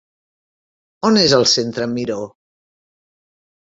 On 1.11 1.21
és 1.25 1.37
el 1.41 1.47
Centre 1.53 1.91
Miró? 1.95 2.21